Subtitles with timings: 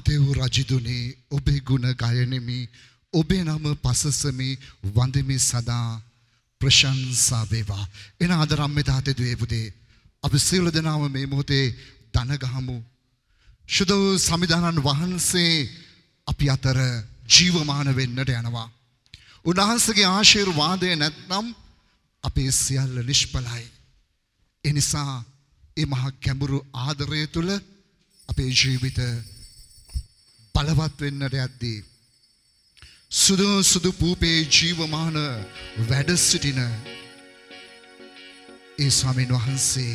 [0.00, 2.68] මාතෙව් රජිදුනේ ඔබේ ගුණ ගයනෙමි
[3.14, 6.00] ඔබේ නම පසසමි වඳමි සදා
[6.60, 7.84] ප්‍රශංසා වේවා.
[8.20, 9.72] එන ආදරම්මේ තාතේ දුවේ පුතේ
[10.24, 11.74] අපි සියලු දෙනාම මේ මොහොතේ
[12.14, 12.76] දන ගහමු.
[13.66, 15.68] ශුද්ධ වූ සමිදානන් වහන්සේ
[16.26, 16.78] අපි අතර
[17.28, 18.68] ජීවමාන වෙන්නට යනවා.
[19.44, 21.46] උන්වහන්සේගේ ආශිර්වාදය නැත්නම්
[22.24, 23.66] අපේ සියල්ල නිෂ්ඵලයි.
[24.64, 25.24] එනිසා
[25.76, 27.50] ඒ මහා ගැඹුරු ආදරය තුළ
[28.28, 28.98] අපේ ජීවිත
[30.54, 31.78] බලවත් වෙන්නට යද්දී
[33.12, 35.16] සුදු සුදු පූපේ ජීවමාන
[35.88, 36.60] වැඩ සිටින
[38.78, 39.94] ඒ ස්වාමීන් වහන්සේ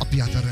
[0.00, 0.46] අපි අතර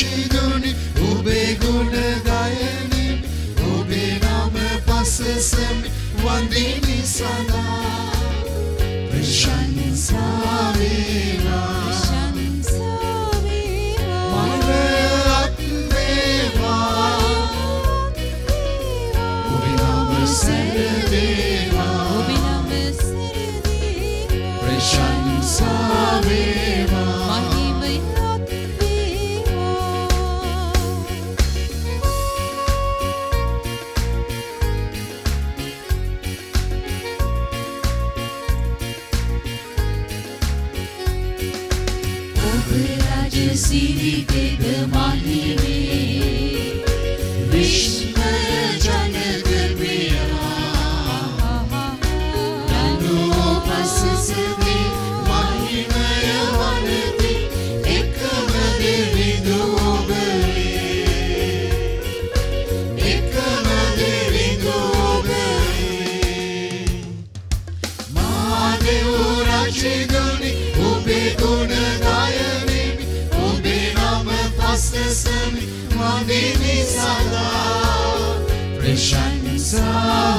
[0.00, 0.74] රචිදුනි
[1.06, 1.92] ඔබේ ගුණ
[2.24, 3.06] ගයනි
[3.68, 4.56] ඔබේ නම
[4.86, 7.49] පසසමි වඳිමි සදා
[76.00, 78.34] පසසමි වඳිමි සදා
[78.78, 80.38] ප්‍රශංසා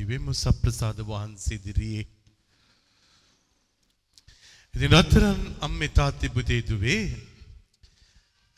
[0.00, 2.06] අපි වාඩි වෙමු සප්‍රසාද වහන්සේ ඉදිරියේ.
[4.74, 7.16] ඉතින් රත්තරන් අම්මේ තාත්තේ පුතේ දුවේ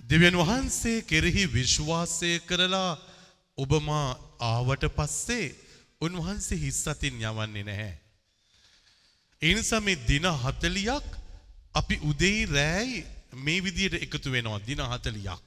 [0.00, 2.98] දෙවියන් වහන්සේ කෙරෙහි විශ්වාසය කරලා
[3.58, 5.54] ඔබ මා ආවට පස්සේ
[6.00, 7.94] උන්වහන්සේ හිස් අතින් යවන්නේ නැහැ.
[9.42, 11.04] ඒ නිසා මේ දින 40ක්
[11.74, 15.40] අපි උදේ රෑයි මේ විදියට එකතු වෙනවා දින 40ක්.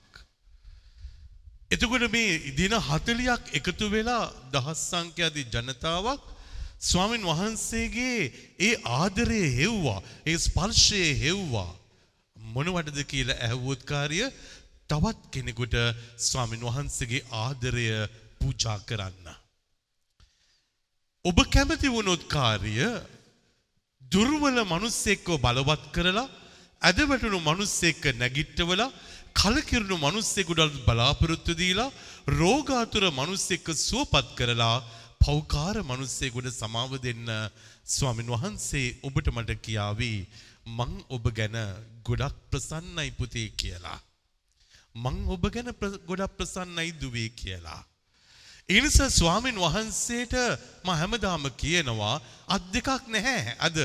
[1.72, 6.22] එතකොට මේ දින 40ක් එකතු වෙලා දහස් සංඛ්‍යාදී ජනතාවක්
[6.82, 8.22] ස්වාමින් වහන්සේගේ
[8.60, 11.72] ඒ ආදරය හෙව්වා ඒ ස්පර්ශය හෙව්වා
[12.38, 14.20] මොනවටද කියලා ඇහුවොත් කාර්ය
[14.90, 15.76] තවත් කෙනෙකුට
[16.20, 17.88] ස්වාමින් වහන්සේගේ ආදරය
[18.40, 19.28] පූජා කරන්න.
[21.26, 22.76] ඔබ කැමති වුණොත් කාර්ය
[24.02, 26.30] දුර්වල මිනිස්සෙක්ව බලවත් කරලා
[26.88, 28.90] ඇදවැටුණු මිනිස්සෙක්ව නැගිට්ටවලා
[29.36, 31.90] කලකිරුණු මිනිස්සෙකුට බලාපොරොත්තු දීලා
[32.40, 34.78] රෝගාතුර මිනිස්සෙක්ව සුවපත් කරලා
[35.22, 37.26] පෞකාර මිනිස්සෙකුට සමාව දෙන්න
[37.88, 40.12] ස්වාමින් වහන්සේ ඔබට මට කියාවි
[40.78, 41.58] මං ඔබ ගැන
[42.08, 44.00] ගොඩක් ප්‍රසන්නයි පුතේ කියලා.
[44.96, 47.82] මං ඔබ ගැන ප්‍ර- ගොඩක් ප්‍රසන්නයි දුවේ කියලා.
[48.70, 50.34] ඒ නිසා ස්වාමින් වහන්සේට
[50.84, 52.16] මම හැමදාම කියනවා
[52.48, 53.78] අත් දෙකක් නැහැ අද.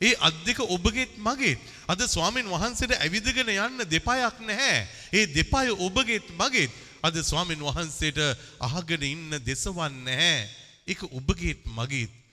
[0.00, 1.60] ඒ අත් දෙක ඔබගේත් මගේත්.
[1.88, 4.86] අද ස්වාමින් වහන්සේට ඇවිදගෙන යන්න දෙපායක් නැහැ.
[5.12, 6.72] ඒ දෙපාය ඔබගේත් මගේත්.
[7.02, 8.18] අද ස්වාමින් වහන්සේට
[8.60, 10.48] අහගෙන ඉන්න දෙසවන් නැහැ.
[10.86, 12.24] ඒක ඔබගේත් මගේත්.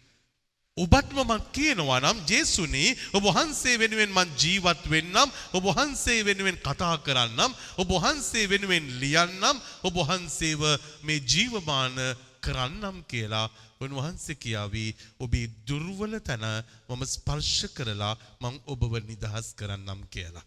[0.78, 6.96] ඔබත්ම මං කියනවා නම් ජේසුනි ඔබ වහන්සේ වෙනුවෙන් මං ජීවත් වෙන්නම් ඔබ වහන්සේ වෙනුවෙන් කතා
[7.04, 10.64] කරන්නම් ඔබ වහන්සේ වෙනුවෙන් ලියන්නම් ඔබ වහන්සේව
[11.04, 12.00] මේ ජීවමාන
[12.42, 13.48] කරන්නම් කියලා
[13.82, 14.86] උන්වහන්සේ කියාවි.
[15.20, 16.46] ඔබේ දුර්වල තැන
[16.90, 20.46] මම ස්පර්ශ කරලා මං ඔබව නිදහස් කරන්නම් කියලා.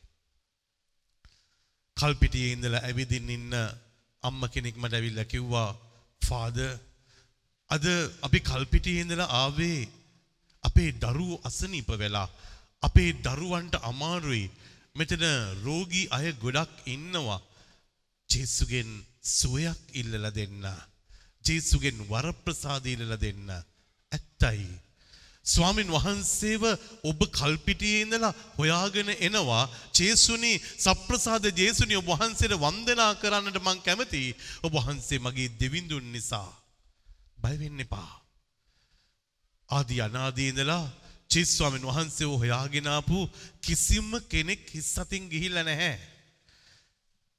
[1.96, 3.52] කල්පිටියේ ඉඳලා ඇවිදින්න ඉන්න
[4.23, 5.70] අම්ම කෙනෙක් මට ඇවිල්ලා කිව්වා
[6.23, 6.70] ෆාදර්
[7.70, 7.85] අද
[8.23, 9.81] අපි කල්පිටියේ ඉඳලා ආවේ
[10.64, 12.29] අපේ දරුවෝ අසනීප වෙලා.
[12.82, 14.44] අපේ දරුවන්ට අමාරුයි.
[14.96, 15.25] මෙතන
[15.64, 17.41] රෝගී අය ගොඩක් ඉන්නවා.
[18.31, 18.91] ජේසුගෙන්
[19.31, 20.64] සුවයක් ඉල්ලලා දෙන්න.
[21.44, 23.49] ජේසුගෙන් වරප්‍රසාද ඉල්ලලා දෙන්න.
[24.12, 24.67] ඇත්තයි.
[25.46, 26.62] ස්වාමින් වහන්සේව
[27.05, 29.69] ඔබ කල්පිටියේ ඉඳලා හොයාගෙන එනවා.
[29.93, 36.50] ජේසුනි සප්‍රසාද ජේසුනි ඔබ වහන්සේට වන්දනා කරන්නට මං කැමතියි ඔබ වහන්සේ මගේ දෙවිඳුන් නිසා.
[37.38, 38.12] බය වෙන්න එපා.
[39.69, 40.85] ආදී අනාදී ඉඳලා
[41.31, 43.29] ජේසුස් ස්වාමීන් වහන්සේව හොයාගෙන ආපු
[43.61, 46.14] කිසිම කෙනෙක් හිස් අතින් ගිහිල්ලා නැහැ.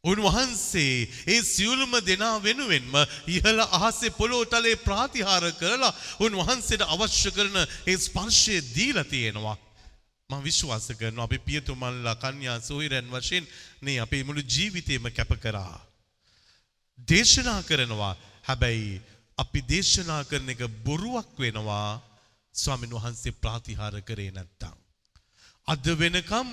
[0.05, 2.93] උන්වහන්සේ ඒ සියලුම දෙනා වෙනුවෙන්ම
[3.27, 9.57] ඉහළ අහසේ පොළොව තලයේ ප්‍රාතිහාර කරලා උන්වහන්සේට අවශ්‍ය කරන ඒ ස්පර්ශය දීලා තියෙනවා.
[10.29, 13.45] මම විශ්වාස කරනවා අපි පියතුමන්ලා කන්‍යා සොහිරන් වශයෙන්
[13.81, 15.77] නේ අපේ මුළු ජීවිතේම කැප කරා.
[17.07, 18.13] දේශනා කරනවා
[18.43, 19.01] හැබැයි
[19.37, 22.01] අපි දේශනා කරන එක බොරුවක් වෙනවා
[22.55, 24.75] ස්වාමීන් වහන්සේ ප්‍රාතිහාර කරේ නැත්තම්.
[25.67, 26.47] අද වෙනකම්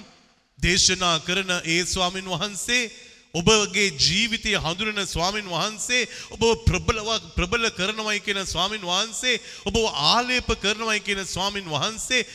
[0.58, 2.90] දේශනා කරන ඒ ස්වාමීන් වහන්සේ
[3.34, 9.76] ඔබගේ ජීවිතය හඳුනන ස්වාමීන් වහන්සේ ඔබ ප්‍රබලවක් ප්‍රබල කරනවයි කියන ස්වාමීන් වහන්සේ ඔබ
[10.12, 12.26] ආලේප කරනවයි කියන ස්වාමීන් වහන්සේ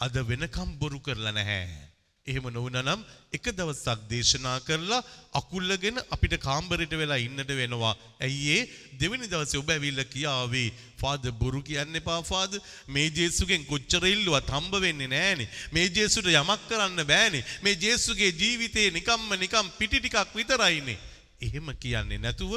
[0.00, 1.87] අද වෙනකම් බොරු කරලා නැහැ.
[2.28, 3.00] එහෙම නොවනනම්
[3.32, 5.00] එක දවසක් දේශනා කරලා
[5.34, 7.94] අකුල්ලගෙන අපිට කාම්බරයට වෙලා ඉන්නට වෙනවා.
[8.20, 12.58] ඇයි ඒ දෙවෙනි දවසේ ඔබ ඇවිල්ලා කියාවේ ෆාද බොරු කියන්න එපා ෆාද
[12.88, 15.48] මේ ජේසුගෙන් කොච්චර ඉල්ලුවත් හම්බ වෙන්නේ නැහනේ.
[15.72, 17.44] මේ ජේසුට යමක් කරන්න බෑනේ.
[17.62, 20.98] මේ ජේසුගේ ජීවිතේ නිකම්ම නිකම් පිටි ටිකක් විතරයිනේ.
[21.40, 22.52] එහෙම කියන්නේ නැතුව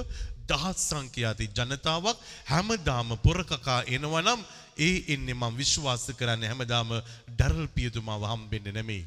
[0.49, 4.41] දහස් සංඛ්‍යාති ජනතාවක් හැමදාම පොරකකා එනවනම්
[4.79, 6.89] ඒ එන්නේ මම විශ්වාස කරන්නේ හැමදාම
[7.29, 9.03] ඩරල් පියතුමාව හම්බෙන්නේ නෙමෙයි.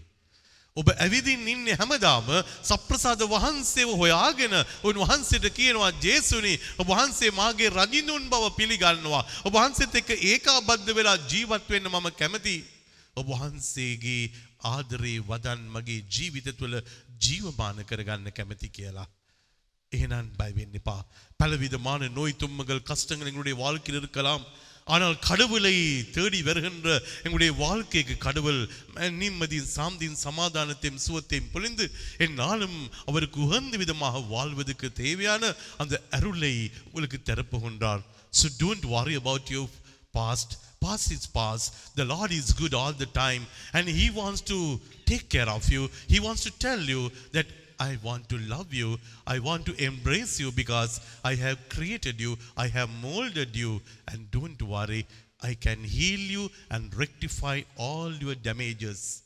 [0.77, 2.27] ඔබ ඇවිදින් ඉන්නේ හැමදාම
[2.63, 4.53] සප්‍රසාද වහන්සේව හොයාගෙන
[4.83, 11.65] උන්වහන්සේට කියනවා ජේසුනි ඔබ වහන්සේ මාගේ රජිනුන් බව පිළිගන්නවා ඔබ වහන්සේත් එක්ක ඒකාබද්ධ වෙලා ජීවත්
[11.67, 12.61] වෙන්න මම කැමතියි
[13.17, 14.31] ඔබ වහන්සේගේ
[14.65, 16.75] ආදරේ වදන් මගේ ජීවිත තුළ
[17.19, 19.07] ජීවමාන කරගන්න කැමති කියලා
[19.91, 20.97] එහෙනම් බය වෙන්න එපா
[21.39, 24.43] பலவிதமான நோய் தும்மங்கள் கஷ்டங்கள் எங்களுடைய வாழ்க்கையில் இருக்கலாம்
[24.86, 25.74] ஆனால் கடவுளை
[26.16, 26.88] தேடி வருகின்ற
[27.24, 28.60] எங்களுடைய வாழ்க்கைக்கு கடவுள்
[29.20, 31.86] நிம்மதியின் சாந்தியின் சமாதானத்தையும் சுவத்தையும் பொழிந்து
[32.26, 35.52] என்னாலும் அவருக்கு உகந்த விதமாக வாழ்வதற்கு தேவையான
[35.84, 36.54] அந்த அருளை
[36.86, 38.04] உங்களுக்கு தரப்புகின்றார்
[38.40, 39.64] so don't worry about your
[40.14, 41.96] past Past is past.
[41.96, 45.88] The Lord is good all the time and He wants to take care of you.
[46.06, 47.46] He wants to tell you that
[47.78, 48.98] I want to love you.
[49.26, 52.38] I want to embrace you because I have created you.
[52.56, 53.82] I have molded you.
[54.08, 55.06] And don't worry,
[55.42, 59.23] I can heal you and rectify all your damages.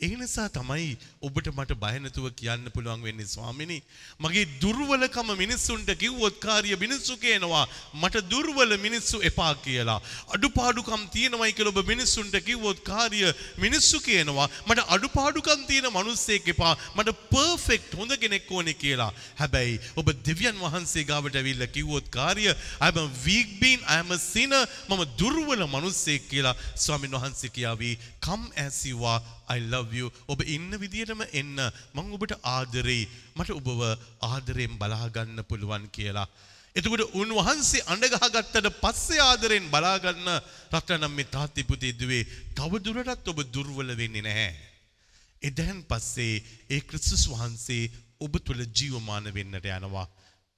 [0.00, 0.90] ඒ නිසා තමයි
[1.26, 3.82] ඔබට මට බය නැතුව කියන්න පුළුවන් වෙන්නේ ස්වාමිනී.
[4.22, 7.64] මගේ දුර්වලකම මිනිස්සුන්ට කිව්වොත් කාර්ය මිනිස්සු කියනවා
[8.02, 9.98] මට දුර්වල මිනිස්සු එපා කියලා.
[10.34, 13.22] අඩුපාඩුකම් තියෙනවයි කියලා ඔබ මිනිස්සුන්ට කිව්වොත් කාර්ය
[13.64, 14.46] මිනිස්සු කියනවා.
[14.68, 16.74] මට අඩුපාඩුකම් තියෙන මිනිස්සෙක් එපා.
[16.96, 19.10] මට පර්ෆෙක්ට් හොඳ කෙනෙක් ඕනේ කියලා.
[19.40, 22.54] හැබැයි ඔබ දෙවියන් වහන්සේ ගාවට ඇවිල්ලා කිව්වොත් කාර්ය I
[22.92, 24.62] am a weak being I am a sinner.
[24.88, 26.54] මම දුර්වල මිනිස්සෙක් කියලා.
[26.76, 30.10] ස්වාමින් වහන්සේ කියාවි come as you are I love you.
[30.28, 31.56] ඔබ ඉන්න විදියටම එන්න.
[31.94, 33.08] මං ඔබට ආදරෙයි.
[33.36, 33.82] මට ඔබව
[34.30, 36.28] ආදරයෙන් බලා ගන්න පුළුවන් කියලා.
[36.76, 40.28] එතකොට උන්වහන්සේ අඬගහගත්තට පස්සේ ආදරෙන් බලා ගන්න
[40.72, 42.26] රත්නම් මේ තාත්ති පුතේ දුවේ
[42.58, 44.52] තව දුරටත් ඔබ දුර්වල වෙන්නේ නැහැ.
[45.42, 50.06] එදැන් පස්සේ ඒ ක්‍රිස්තුස් වහන්සේ ඔබ තුළ ජීවමාන වෙන්නට යනවා.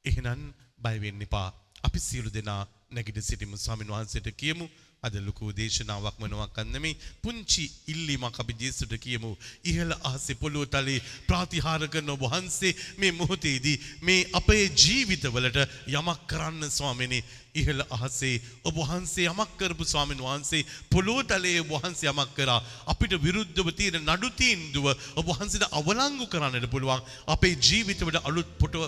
[0.05, 0.43] එහෙනම්
[0.79, 1.49] බය වෙන්න එපා.
[1.87, 4.69] අපි සියලු දෙනා නැගිට සිටිමු ස්වාමීන් වහන්සේට කියමු
[5.03, 6.97] අද ලොකු දේශනාවක් මොනවක් නෙමෙයි.
[7.23, 9.31] පුංචි ඉල්ලීමක් අපි ජේසුට කියමු.
[9.65, 15.59] ඉහළ අහසේ පොළොව තලයේ ප්‍රාතිහාර කරන ඔබ වහන්සේ මේ මොහොතේදී මේ අපේ ජීවිතවලට
[15.91, 17.25] යමක් කරන්න ස්වාමිනේ.
[17.55, 22.61] ඉහළ අහසේ ඔබ වහන්සේ යමක් කරපු ස්වාමීන් වහන්සේ පොළොව තලයේ ඔබ වහන්සේ යමක් කරා.
[22.87, 27.01] අපිට විරුද්ධව තියෙන නඩු තීන්දුව ඔබ වහන්සේට අවලංගු කරන්නට පුළුවන්.
[27.27, 28.85] අපේ ජීවිතවලට අලුත් පොටව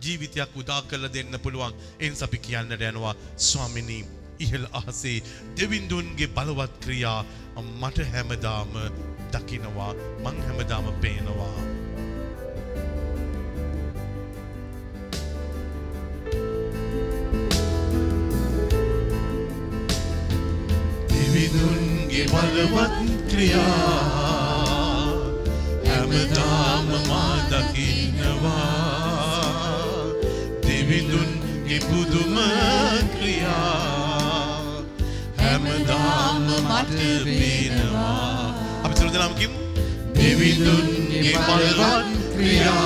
[0.00, 1.76] ජීවිතයක් උදා කරලා දෙන්න පුළුවන්.
[1.98, 3.14] එනිසා අපි කියන්නට යනවා
[3.48, 5.18] ස්වාමිනී ඉහළ අහසේ
[5.56, 7.20] දෙවින්දුන්ගේ බලවත් ක්‍රියා
[7.80, 8.72] මට හැමදාම
[9.32, 9.92] දකිනවා
[10.24, 11.58] මං හැමදාම පේනවා.
[21.10, 22.96] දෙවිදුන්ගේ බලවත්
[23.30, 24.00] ක්‍රියා
[25.88, 28.80] හැමදාම මා දකිනවා
[30.66, 32.36] දෙවිදුන්ගේ පුදුම
[33.14, 33.89] ක්‍රියා
[35.80, 38.54] හැමදාම මට පේනවා.
[38.84, 39.58] අපි සියලු දෙනාම කියමු
[40.16, 42.80] දෙවිඳුන්ගේ බලවත් ක්‍රියා.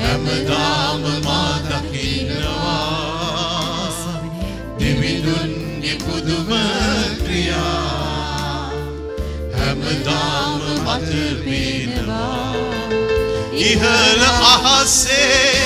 [0.00, 2.82] හැමදාම මා දකින්නවා.
[4.80, 6.50] දෙවිඳුන්ගේ පුදුම
[7.22, 8.70] ක්‍රියා.
[9.56, 11.10] හැමදාම මට
[11.44, 12.54] පේනවා.
[13.68, 14.22] ඉහළ
[14.52, 15.56] අහසේ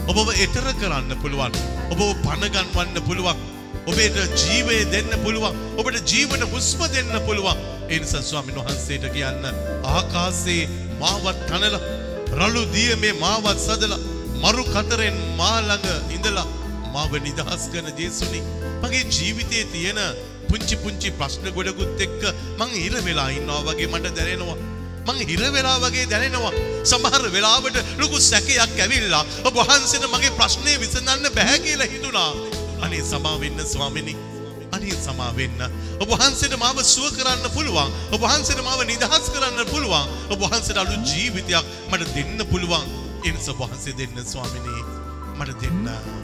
[0.07, 1.53] ඔබව එතර කරන්න පුළුවන්.
[1.93, 3.39] ඔබව පණගන්වන්න පුළුවන්.
[3.85, 5.55] ඔබේට ජීවය දෙන්න පුළුවන්.
[5.77, 7.57] ඔබට ජීවන හුස්ම දෙන්න පුළුවන්.
[7.89, 9.43] ඒ නිසා ස්වාමීන් වහන්සේට කියන්න
[9.87, 10.69] ආකාශයේ
[10.99, 11.81] මාවත් තනලා
[12.37, 13.99] රළු දිය මේ මාවත් සදලා
[14.43, 16.47] මරු කතරෙන් මා ළඟ ඉඳලා
[16.93, 18.41] මාව නිදහස් කරන ජේසුනි
[18.81, 19.99] මගේ ජීවිතයේ තියෙන
[20.49, 22.21] පුංචි පුංචි ප්‍රශ්න ගොඩකුත් එක්ක
[22.59, 24.57] මං ඉර වෙලා ඉන්නවා වගේ මට දැනෙනවා.
[25.07, 26.53] මං හිර වෙලා වගේ දැනෙනවා.
[26.83, 32.31] සමහර වෙලාවට ලොකු සැකයක් ඇවිල්ලා ඔබ වහන්සේට මගේ ප්‍රශ්නේ විසඳන්න බෑ කියලා හිතුණා.
[32.81, 34.17] අනේ සමා වෙන්න ස්වාමිනී.
[34.79, 35.59] අනේ සමා වෙන්න.
[35.99, 37.91] ඔබ වහන්සේට මාව සුව කරන්න පුළුවන්.
[38.11, 40.07] ඔබ වහන්සේට මාව නිදහස් කරන්න පුළුවන්.
[40.31, 42.87] ඔබ වහන්සේට අලුත් ජීවිතයක් මට දෙන්න පුළුවන්.
[43.25, 44.81] ඒ නිසා ඔබ වහන්සේ දෙන්න ස්වාමිනී
[45.35, 46.18] මට දෙන්න.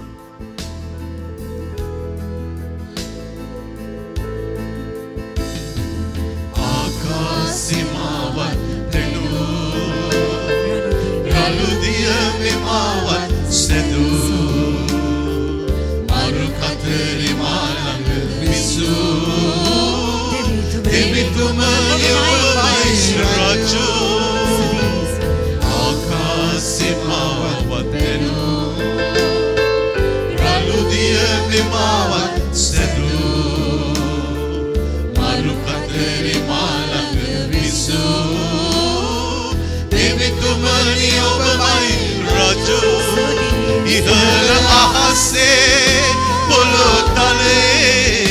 [43.95, 46.03] ඉහළ අහසේ
[46.49, 48.27] පොළොතලේ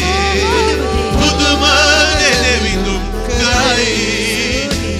[1.14, 1.62] පුදුම
[2.20, 3.94] දෙවිඳුම් කරයි.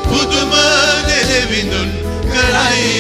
[0.06, 0.54] පුදුම
[1.10, 1.90] දෙවිඳුන්
[2.26, 2.94] කරයි.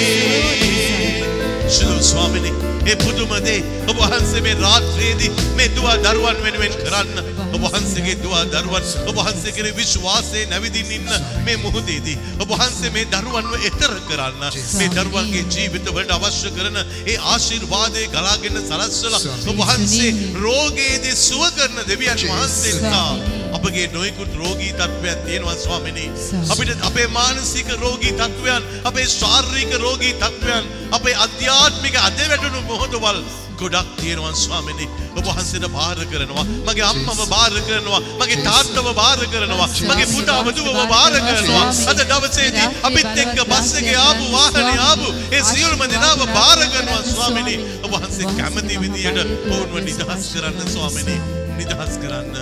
[1.69, 2.55] ශිලු ස්වාමිනී
[2.87, 8.45] ඒ පුදුම දේ ඔබ වහන්සේ මේ රාත්‍රියේදී මේ දුවා දරුවන් වෙනුවෙන් කරන්න ඔබ වහන්සේගේ දුවා
[8.47, 11.09] දරුවන් ඔබ වහන්සේ කෙරේ විශ්වාසයෙන් නැවිදින්න ඉන්න
[11.45, 14.41] මේ මොහොතේදී ඔබ වහන්සේ මේ දරුවන්ව එතර කරන්න
[14.77, 21.85] මේ දරුවන්ගේ ජීවිත වලට අවශ්‍ය කරන ඒ ආශිර්වාදේ ගලාගෙන සලස්සලා ඔබ වහන්සේ රෝගයේදී සුව කරන
[21.87, 26.09] දෙවියන් වහන්සේ නිසා අපගේ නොයෙකුත් රෝගී තත්ත්වයන් තියෙනවා ස්වාමිනී.
[26.49, 33.19] අපිට අපේ මානසික රෝගී තත්ත්වයන් අපේ ශාරීරික රෝගී තත්ත්වයන් අපේ අධ්‍යාත්මික අධවැටුණු මොහොතවල්
[33.59, 34.89] ගොඩක් තියෙනවා ස්වාමිනී.
[35.17, 40.79] ඔබ වහන්සේට බාර කරනවා මගේ අම්මව බාර කරනවා මගේ තාත්තව බාර කරනවා මගේ පුතාව දුවව
[40.93, 41.67] බාර කරනවා.
[41.91, 47.59] අද දවසේදී අපිත් එක්ක බස් එකේ ආපු වාහනේ ආපු ඒ සියලුම දෙනාව බාර කරනවා ස්වාමිනී.
[47.85, 49.21] ඔබ වහන්සේ කැමති විදියට
[49.53, 52.35] ඔවුන්ව නිදහස් කරන්න ස්වාමිනී නිදහස් කරන්න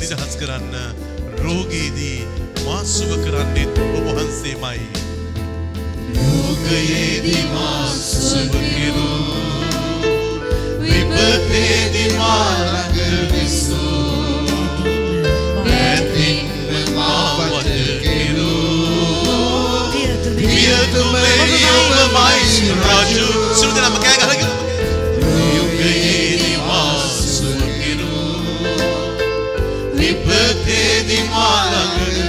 [0.00, 0.74] නිදහස් කරන්න
[1.44, 2.26] රෝගීදී
[2.66, 4.80] මාසුව කරන්නෙත් ඔබ වහන්සේමයි.
[6.16, 9.38] යෝගයේදී මා සුව කෙරූ
[10.82, 14.58] විපතේදී මා ළඟ විසූ
[15.62, 17.70] පැතින්ම මා වත
[18.02, 19.78] කෙරූ
[20.34, 23.26] පියතුමනි ඔබමයි රජු.
[23.54, 23.96] සිරු දෙනාම
[29.96, 32.23] විපතේදී මා ළඟ විසූ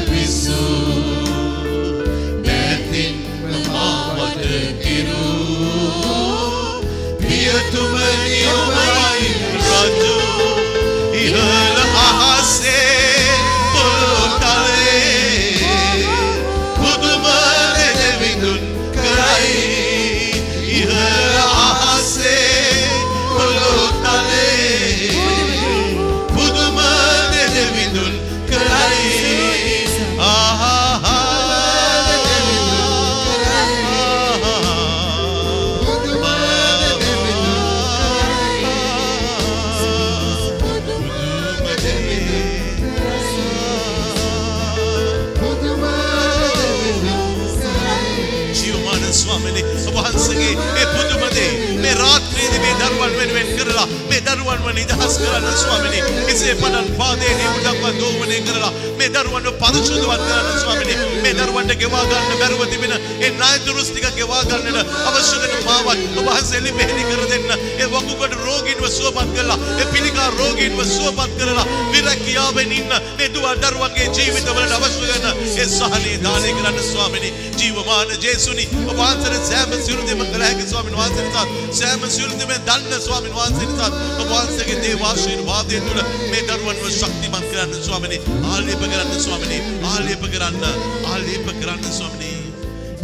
[54.45, 56.01] දරුවන්ව නිදහස් කරන්න ස්වාමිනී.
[56.31, 60.97] එසේ පටන් පාදේනේ උඩක්ව දෝවනය කරලා මේ දරුවන්ව පරිශුද්ධවත් කරන්න ස්වාමිනී.
[61.23, 66.19] මේ දරුවන්ට ගෙවා ගන්න බැරුව තිබෙන ඒ ණය දුරුස් ටික ගෙවා ගන්නට අවශ්‍ය කරන මාවත්
[66.19, 67.49] ඔබ වහන්සේ ලිපෙහෙලි කර දෙන්න.
[67.81, 74.07] ඒ වකුගඩු රෝගීන්ව සුවපත් කරලා ඒ පිළිකා රෝගීන්ව සුවපත් කරලා විරකියාවෙන් ඉන්න මේ දුව දරුවන්ගේ
[74.15, 75.25] ජීවිතවලට අවශ්‍ය කරන
[75.57, 77.33] ඒ සහනේ දානය කරන්න ස්වාමිනී.
[77.59, 81.45] ජීවමාන ජේසුනි ඔබ වහන්සේට සෑම සියලු දෙම කළ හැකි ස්වාමීන් වහන්සේ නිසා
[81.79, 83.89] සෑම සියලු දෙම දන්න ස්වාමීන් වහන්සේ නිසා
[84.21, 86.01] ඔබ වහන්සේගේ දේව ආශිර්වාදය තුළ
[86.31, 88.21] මේ දරුවන්ව ශක්තිමත් කරන්න ස්වාමිනී.
[88.53, 89.61] ආලේප කරන්න ස්වාමිනී.
[89.91, 90.63] ආලේප කරන්න.
[91.11, 92.35] ආලේප කරන්න ස්වාමිනී.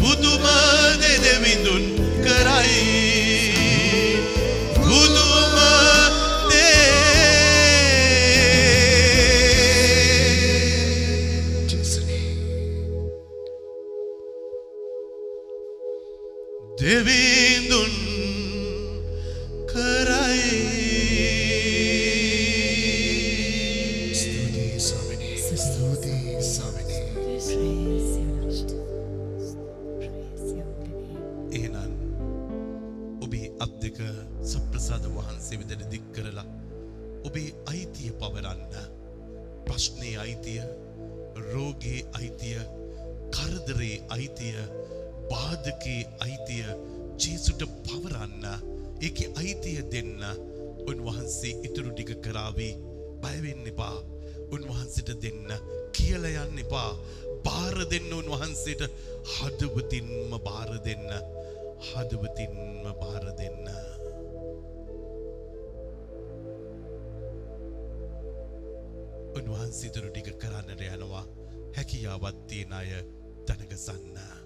[0.02, 0.46] පුදුම
[1.24, 1.84] දෙවිඳුන්
[2.26, 3.51] කරයි
[41.72, 42.60] රෝගයේ අයිතිය
[43.32, 44.56] කරදරේ අයිතිය
[45.30, 46.66] බාධකේ අයිතිය
[47.18, 48.46] ජේසුට පවරන්න
[49.02, 50.24] ඒකේ අයිතිය දෙන්න
[50.86, 52.74] උන්වහන්සේ ඉතුරු ටික කරාවී
[53.24, 53.98] බය වෙන්න එපා
[54.52, 55.48] උන්වහන්සේට දෙන්න
[55.96, 56.92] කියලා යන්න එපා
[57.46, 58.84] බාර දෙන්න උන්වහන්සේට
[59.32, 61.08] හදවතින්ම බාර දෙන්න
[61.88, 63.70] හදවතින්ම බාර දෙන්න
[69.38, 71.24] උන්වහන්සේ ඉතුරු ටික කරන්නට යනවා
[71.76, 72.90] හැකියාවත් තියෙන අය
[73.48, 74.41] දැනගසන්න.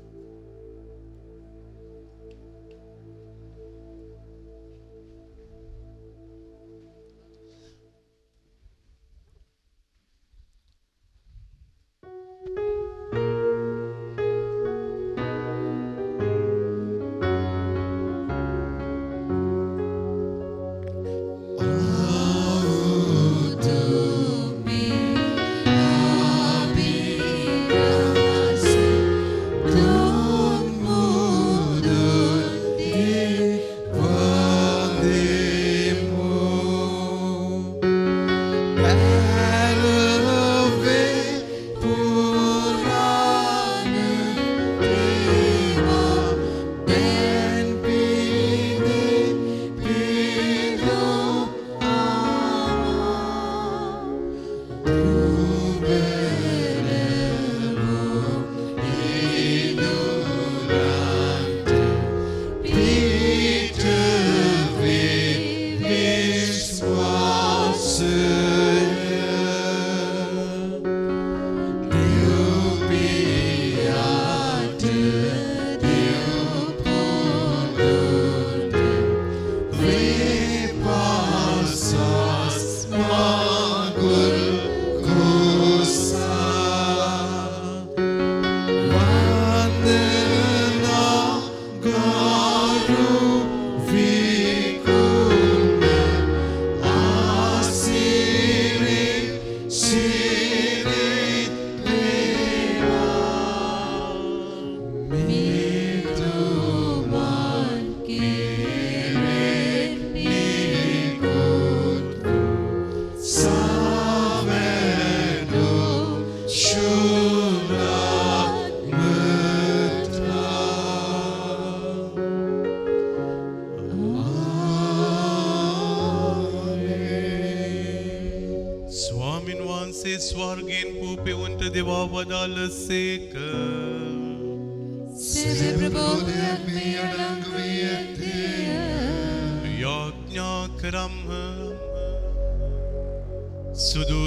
[128.90, 132.58] ස්වාමින් වහන්සේ ස්වර්ගයෙන් පූපෙවුන්ට දෙවා වදාළ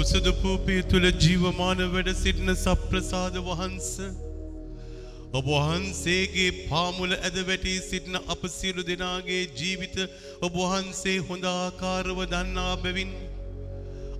[0.09, 3.89] සුදු සුදු පූපේ තුළ ජීවමාන වැඩ සිටින සප්‍රසාද වහන්ස
[5.31, 9.97] ඔබ වහන්සේගේ පාමුල ඇද වැටී සිටින අප සියලු දෙනාගේ ජීවිත
[10.41, 13.13] ඔබ වහන්සේ හොඳ ආකාරව දන්නා බැවින්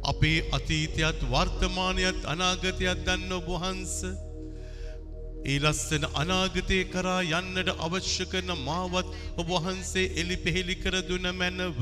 [0.04, 3.96] අපේ අතීතයත් වර්තමානයත් අනාගතයත් දන්න ඔබ වහන්ස
[5.46, 11.82] ඒ ලස්සන අනාගතය කරා යන්නට අවශ්‍ය කරන මාවත් ඔබ වහන්සේ එලි පෙහෙලි කර දුන මැනව.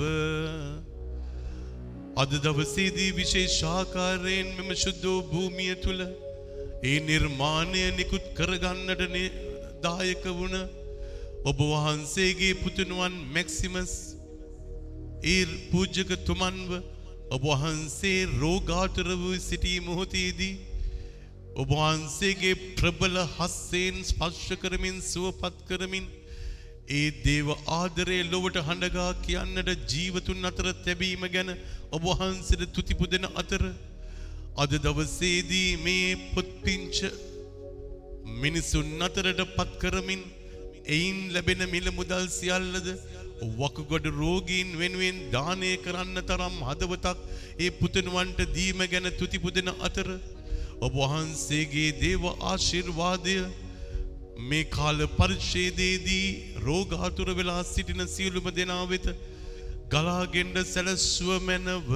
[2.18, 6.02] අද දවසේදී විශේෂාකාරයෙන් මෙම ශුද්ධෝ භූමිය තුළ
[6.84, 9.36] ඒ නිර්මාණය නිකුත් කරගන්නට නේ-
[9.84, 10.56] දායක වුණ
[11.46, 13.94] ඔබ වහන්සේගේ පුතුණුවන් මැක්සිමස්
[15.26, 16.72] ඒ පූජ්‍යක තුමන්ව
[17.30, 20.56] ඔබ වහන්සේ රෝගාතුර වූ සිටී මොහොතේදී
[21.56, 26.06] ඔබ වහන්සේගේ ප්‍රබල හස්සයෙන් ස්පර්ශ කරමින් සුවපත් කරමින්
[26.90, 31.50] ඒ දේව ආදරේ ලොවට හඬගා කියන්නට ජීවතුන් අතර තැබීම ගැන
[31.92, 33.64] ඔබ වහන්සේට තුතිපුදෙන අතර
[34.58, 36.96] අද දවසේදී මේ පොත්පිංච
[38.38, 40.24] මිනිසුන් අතරට පත් කරමින්
[40.88, 42.88] එයින් ලැබෙන මිල මුදල් සියල්ලද
[43.58, 47.20] වකුගොඩ රෝගීන් වෙනුවෙන් දානය කරන්න තරම් හදවතක්
[47.58, 50.08] ඒ පුතනුවන්ට දීම ගැන තුතිපුදෙන අතර
[50.80, 53.40] ඔබ වහන්සේගේ දේව ආශිර්වාදය
[54.40, 56.28] මේ කාල පරිච්ඡේදයේදී
[56.62, 59.08] රෝගාතුර වෙලා සිටින සියලුම දෙනා වෙත
[59.90, 61.90] ගලාගෙන්ඩ සැලස්ුව මැනව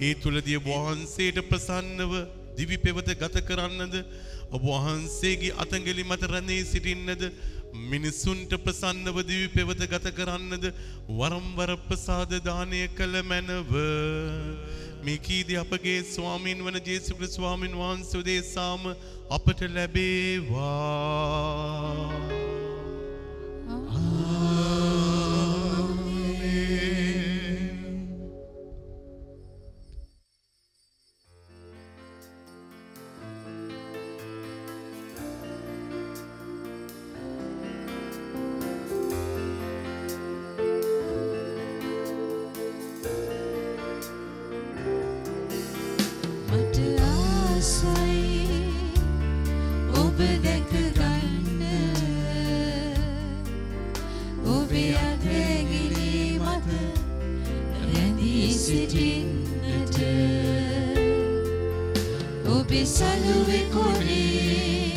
[0.00, 2.12] ඒ තුළදිය වහන්සේට ප්‍රසන්නව
[2.56, 3.94] දිවි පෙවත ගත කරන්නද
[4.50, 7.22] ඔබ වහන්සේගේ අතගලි මත රැඳී සිටින්නද
[7.84, 10.64] මිනිසුන්ට ප්‍රසන්නව දිවි පෙවත ගත කරන්නද
[11.10, 13.72] වරම්වර ප්‍රසාද දානය කළ මැනව.
[15.04, 18.82] මේ කීදී අපගේ ස්වාමීන් වන ජේසු ක්‍රිස්තු ස්වාමීන් වහන්සේ උදෙසාම
[19.30, 20.64] අපට ලැබේවා.
[54.46, 56.68] ඔබේ අතැගිලි මත
[57.84, 59.98] රැඳී සිටින්නට.
[62.48, 64.92] ඔබේ සලුවේ කොනේ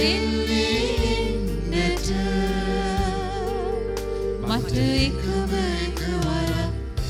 [0.00, 1.74] එල්ලෙන්නට
[4.42, 7.00] මට එකම එකවරක්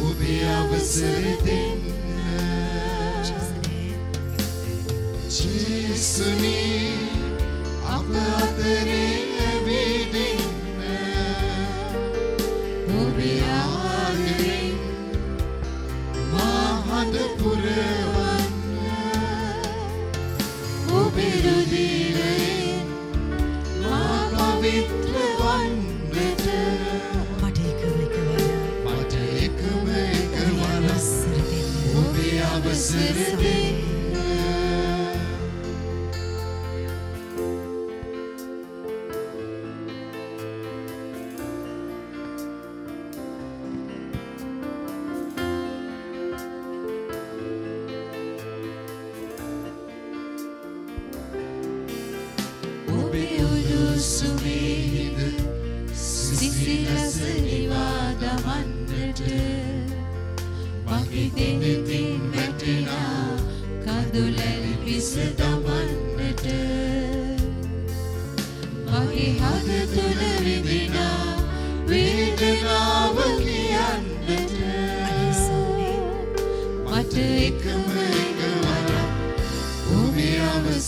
[0.00, 1.82] ඔබේ අවසර දෙන්න.
[5.28, 6.56] ජේසුනි
[7.88, 8.97] අප අතරේ ඇවිදින්න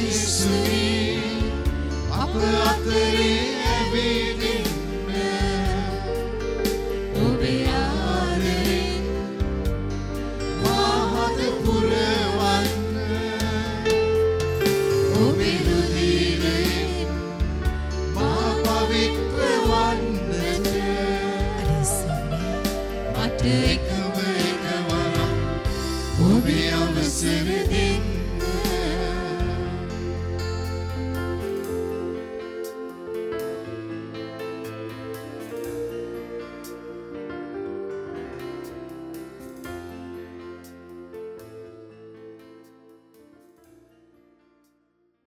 [0.06, 0.85] ජේසුනි